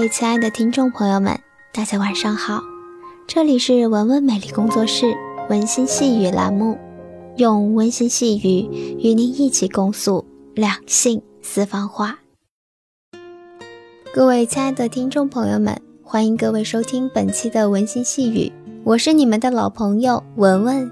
[0.00, 1.38] 位亲爱的听众朋友们，
[1.74, 2.62] 大家晚上好，
[3.26, 5.14] 这里是文文美丽工作室
[5.50, 6.78] 温馨细语栏目，
[7.36, 10.24] 用温馨细语与您一起共诉
[10.54, 12.20] 两性私房话。
[14.14, 18.50] 各位亲爱的听众朋友们，欢迎各位收听本期的温馨细语，
[18.84, 20.90] 我是你们的老朋友文文。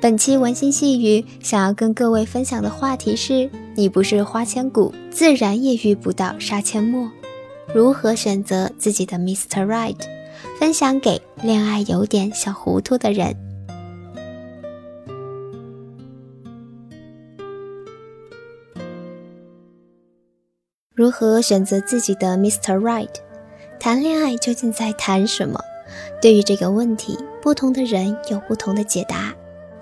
[0.00, 7.10] 本期温馨细语想要跟各位分享的话题是：你不是花千骨，自然也遇不到杀阡陌。
[7.72, 9.64] 如何选择自己的 Mr.
[9.64, 9.96] Right？
[10.58, 13.36] 分享给恋爱有点小糊涂的人。
[20.92, 22.76] 如何选择自己的 Mr.
[22.76, 23.14] Right？
[23.78, 25.60] 谈恋爱究竟在谈什么？
[26.20, 29.32] 对于这个问题，不同的人有不同的解答。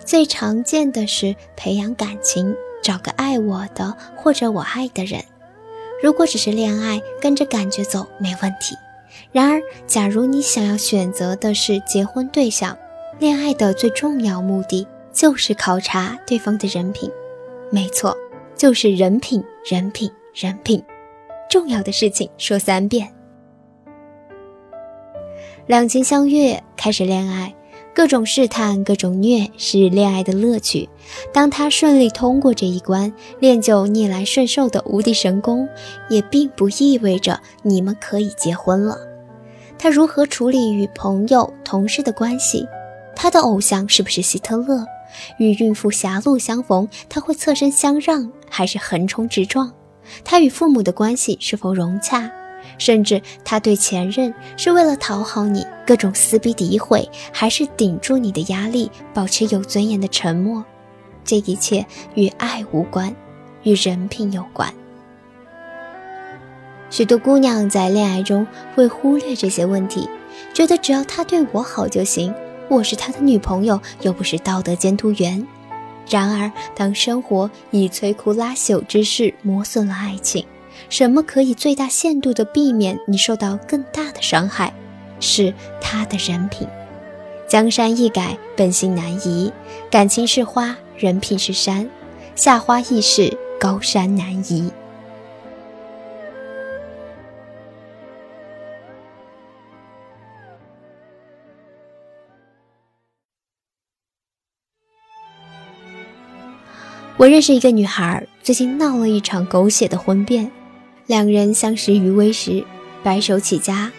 [0.05, 5.25] 最常见的是培养感情，找个爱我的或者我爱的人。
[6.02, 8.77] 如果只是恋爱，跟着感觉走没问题。
[9.33, 12.77] 然而，假如你想要选择的是结婚对象，
[13.19, 17.11] 恋爱的最重要目的就是考察对方的人品。
[17.70, 18.17] 没错，
[18.56, 20.83] 就是人品，人品，人品。
[21.50, 23.09] 重要的事情说三遍。
[25.67, 27.55] 两情相悦，开始恋爱。
[27.98, 30.88] 各种试探，各种虐，是恋爱的乐趣。
[31.32, 35.68] 当他顺利通过这一关，练就逆来顺受的无敌神功，
[36.08, 38.96] 也并不意味着你们可以结婚了。
[39.76, 42.64] 他如何处理与朋友、同事的关系？
[43.16, 44.86] 他的偶像是不是希特勒？
[45.38, 49.72] 与孕妇狭路相逢，他会侧身相让，还是横冲直撞？
[50.22, 52.30] 他与父母的关系是否融洽？
[52.79, 60.65] 甚至他对前任是为了讨好你，各种撕逼诋毁，还是顶住你的压力，保持有尊严的沉默？
[61.25, 61.84] 这一切
[62.15, 63.15] 与爱无关，
[63.65, 64.73] 与人品有关。
[66.89, 70.09] 许多姑娘在恋爱中会忽略这些问题，
[70.55, 72.33] 觉得只要他对我好就行，
[72.71, 75.47] 我是他的女朋友，又不是道德监督员。
[76.09, 80.47] 然而，当生活以摧枯拉朽之势磨损了爱情。
[80.89, 84.72] 什么可以最大限度地避免你受到更大的伤害？
[85.21, 86.66] 是他的人品。
[87.49, 89.53] 江山易改，本性难移。
[89.91, 91.88] 感情是花，人品是山。
[92.34, 94.71] 夏花易逝，高山难移。
[107.17, 110.53] 我认识一个女孩，最近闹了一场狗血的婚变。
[111.08, 112.62] 两人相识于微时，
[113.02, 113.91] 白手起家，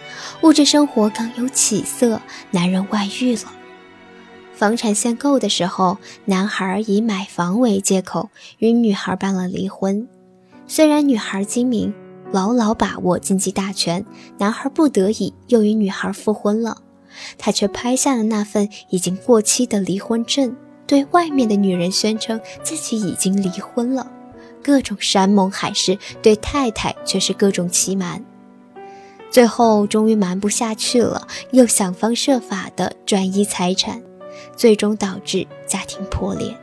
[0.42, 2.20] 物质生活刚有起色。
[2.52, 3.52] 男人外遇了，
[4.54, 10.06] 房产限购的时候，男孩以买房为借口与女孩办了离婚。
[10.68, 11.92] 虽然女孩精明，
[12.30, 14.06] 牢牢把握经济大权，
[14.38, 16.76] 男孩不得已又与女孩复婚了。
[17.36, 20.54] 他却拍下了那份已经过期的离婚证，
[20.86, 24.12] 对外面的女人宣称自己已经离婚了。
[24.62, 28.24] 各种山盟海誓，对太太却是各种欺瞒，
[29.30, 34.02] 最后终于瞒不下去了，又想方设法的转移财产，
[34.56, 36.54] 最终导致家庭破裂。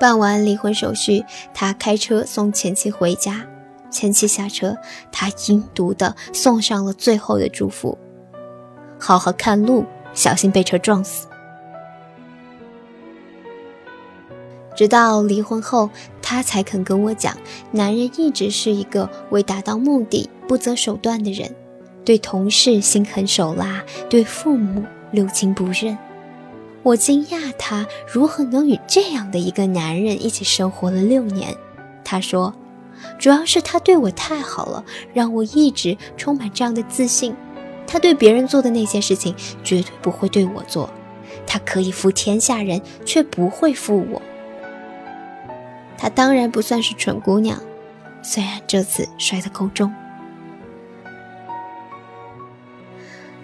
[0.00, 3.46] 办完离婚手续，他开车送前妻回家，
[3.90, 4.76] 前妻下车，
[5.12, 7.98] 他阴毒的送上了最后的祝福：
[8.98, 11.27] 好好看路，小心被车撞死。
[14.78, 15.90] 直到离婚后，
[16.22, 17.36] 他才肯跟我讲，
[17.72, 21.52] 男人一直是一个为达到目的不择手段的人，
[22.04, 25.98] 对同事心狠手辣，对父母六亲不认。
[26.84, 31.52] 我惊讶他如何能与这样的一个男人一起生活了六年。
[32.04, 32.54] 他说，
[33.18, 37.34] 主要是他对我太好了，让我一直充满这样的自信。
[37.84, 39.34] 他对别人做的那些事情，
[39.64, 40.88] 绝对不会对我做。
[41.44, 44.22] 他可以负天下人，却不会负我。
[45.98, 47.60] 她当然不算是蠢姑娘，
[48.22, 49.92] 虽然这次摔得够重。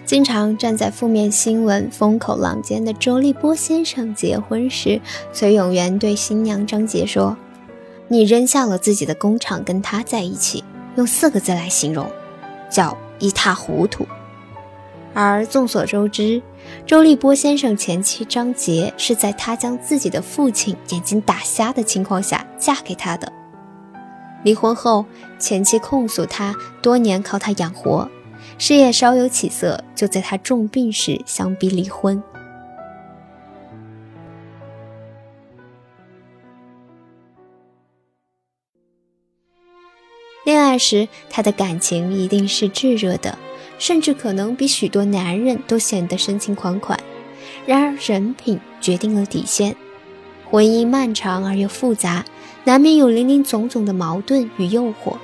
[0.05, 5.01] 经常站在负面新闻风口浪尖的周立波先生结婚时，
[5.33, 7.35] 崔永元对新娘张杰说
[8.07, 10.63] ：“你扔下了自己的工厂跟他在一起，
[10.95, 12.07] 用四个字来形容，
[12.69, 14.07] 叫一塌糊涂。”
[15.15, 16.39] 而众所周知，
[16.85, 23.31] 周立波先生前妻张杰是在他将自己的父亲眼睛打瞎的情况下嫁给他的。
[24.43, 25.05] 离婚后，
[25.37, 28.09] 前妻控诉他多年靠他养活，
[28.57, 32.23] 事业稍有起色，就在他重病时相逼离婚。
[40.43, 43.37] 恋爱时，他的感情一定是炙热的，
[43.77, 46.99] 甚至可能比许多男人都显得深情款款。
[47.67, 49.75] 然而，人品决定了底线。
[50.55, 52.23] 婚姻漫长而又复杂，
[52.63, 55.17] 难免有林林总总的矛盾与诱惑。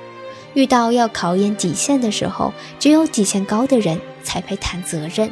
[0.52, 5.30] 遇到要考验底线的时候，只有底线高的人才配谈责任。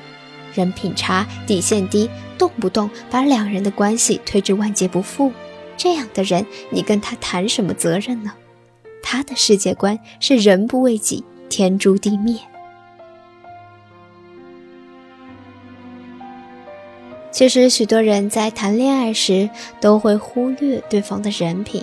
[0.55, 2.09] 人品差、底线低，
[2.39, 5.31] 动不动把两人的关系推至万劫不复，
[5.77, 8.33] 这样的人，你跟他谈什么责任呢？
[9.03, 12.39] 他的世界观是人不为己，天诛地灭。
[17.41, 19.49] 其实，许多人在谈恋爱时
[19.81, 21.83] 都会忽略对方的人品。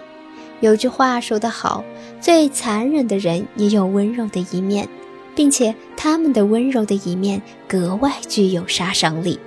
[0.60, 1.84] 有句话说得好
[2.22, 4.88] ：“最残忍的人也有温柔的一面，
[5.34, 9.40] 并且他们的温柔的一面格外具有杀伤力。”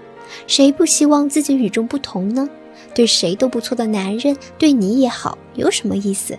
[0.49, 2.51] 谁不希望自己与众不同呢？
[2.93, 6.37] 对谁都不错的男人对你也好，有什么意思？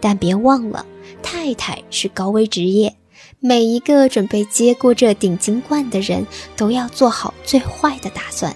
[0.00, 0.84] 但别忘了，
[1.22, 2.92] 太太是高危职业，
[3.38, 6.26] 每一个准备接过这顶金冠的人
[6.56, 8.52] 都要做好最坏的打算。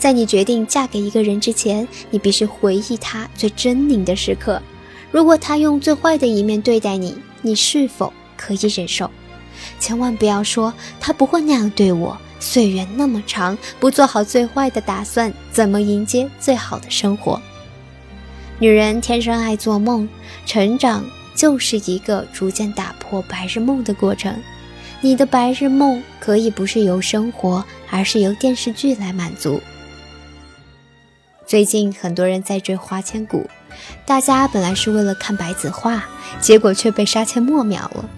[0.00, 4.60] 在你决定嫁给一个人之前，你必须回忆他最狰狞的时刻。
[5.10, 9.10] 如果他用最坏的一面对待你，你是否可以忍受？
[9.78, 12.16] 千万不要说他不会那样对我。
[12.40, 17.38] 岁月那么长，不做好最坏的打算，怎么迎接最好的生活？
[18.58, 20.08] 女人天生爱做梦，
[20.46, 21.04] 成长
[21.34, 24.34] 就是一个逐渐打破白日梦的过程。
[25.02, 29.60] 你的白日梦可以不是由生活，而是由电视剧来满足。
[31.50, 33.38] 最近很多人在追《花千骨》，
[34.06, 36.04] 大家本来是为了看白子画，
[36.40, 38.08] 结果却被杀阡陌秒了。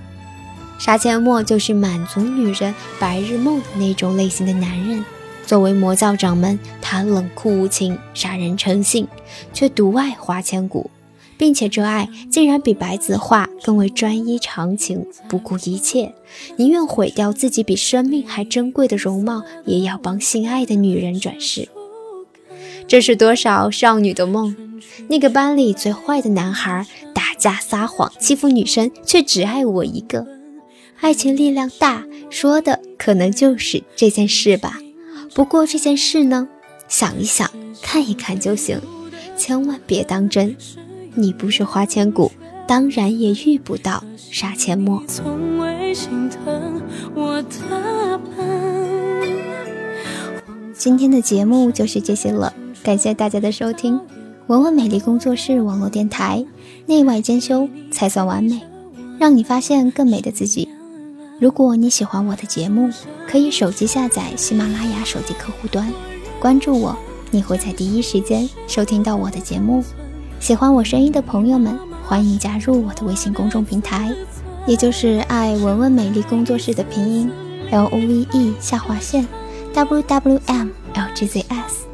[0.78, 5.02] 杀阡陌就是满足女人白日梦的那种类型的男人。
[5.46, 9.08] 作为魔教掌门，他冷酷无情，杀人成性，
[9.54, 10.90] 却独爱花千骨，
[11.38, 16.12] 并且这爱竟然比白子画更为专一长情，不顾一切，
[16.56, 21.66] 宁愿毁掉自己比生命还珍贵的容貌，也要帮心爱的女人转世。
[22.86, 24.54] 这是多少少女的梦？
[25.08, 30.26] 那个班里最坏的男孩，打架撒谎，欺负女生，却只爱我一个。
[31.00, 34.78] 爱情力量大，说的可能就是这件事吧。
[35.34, 36.48] 不过这件事呢，
[36.88, 37.50] 想一想，
[37.80, 38.80] 看一看就行，
[39.36, 40.56] 千万别当真。
[41.14, 42.30] 你不是花千骨，
[42.66, 45.02] 当然也遇不到杀阡陌。
[50.72, 52.52] 今天的节目就是这些了，
[52.82, 54.00] 感谢大家的收听。
[54.48, 56.44] 文文美丽工作室网络电台，
[56.86, 58.60] 内外兼修才算完美，
[59.20, 60.68] 让你发现更美的自己。
[61.38, 62.90] 如果你喜欢我的节目，
[63.28, 65.92] 可以手机下载喜马拉雅手机客户端，
[66.40, 66.96] 关注我，
[67.30, 69.82] 你会在第一时间收听到我的节目。
[70.40, 74.12] 喜欢我声音的朋友们，欢迎加入我的微信公众平台，
[74.66, 77.30] 也就是爱文文美丽工作室的拼音
[77.70, 79.24] L O V E 下划线
[79.72, 81.86] W W M L G Z S。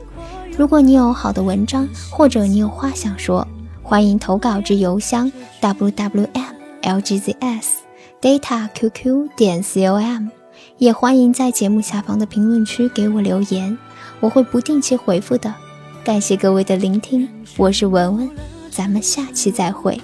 [0.59, 3.47] 如果你有好的文章，或者你有话想说，
[3.81, 7.77] 欢迎投稿至邮箱 W W M L G Z S。
[8.21, 10.27] data qq 点 com，
[10.79, 13.79] 也欢迎在节目下方的评论区给我留言，
[14.19, 15.55] 我会不定期回复的。
[16.03, 18.29] 感谢各位的聆听，我是文文，
[18.69, 20.01] 咱们下期再会。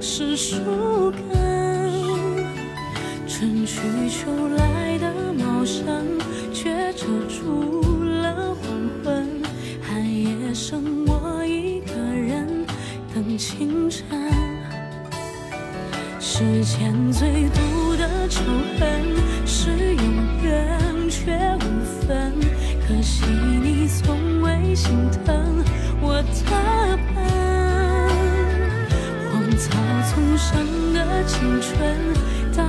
[0.00, 0.54] 春去
[4.12, 4.28] 秋
[4.58, 6.18] 来的茂盛，
[6.52, 8.62] 却遮住了黄
[9.02, 9.26] 昏，
[9.80, 12.46] 寒夜剩我一个人
[13.14, 13.38] 等。
[13.38, 14.04] 清晨，
[16.20, 18.42] 世间最毒的仇
[18.78, 18.82] 恨
[19.46, 20.04] 是永
[20.44, 20.78] 远
[21.08, 21.66] 却无
[22.06, 22.34] 分。
[22.86, 25.64] 可惜你从未心疼
[26.02, 27.24] 我的笨，
[29.32, 29.70] 荒草
[30.10, 31.72] 丛生的青春，
[32.54, 32.62] 到